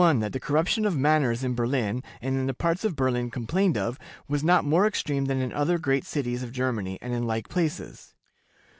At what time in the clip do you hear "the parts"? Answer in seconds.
2.47-2.83